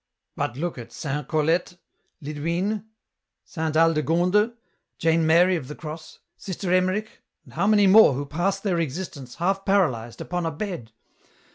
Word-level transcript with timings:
"But 0.41 0.57
look 0.57 0.79
at 0.79 0.91
Saint 0.91 1.27
Colette, 1.27 1.77
Lidwine, 2.23 2.85
Saint 3.45 3.75
Aldegonde, 3.77 4.53
Jane 4.97 5.27
Mary 5.27 5.55
of 5.55 5.67
the 5.67 5.75
Cross, 5.75 6.17
Sister 6.37 6.73
Emmerich 6.73 7.21
and 7.45 7.53
how 7.53 7.67
many 7.67 7.85
more 7.85 8.13
who 8.13 8.25
passed 8.25 8.63
their 8.63 8.79
existence, 8.79 9.35
half 9.35 9.63
paralyzed,[upon 9.63 10.47
a 10.47 10.51
bed 10.51 10.91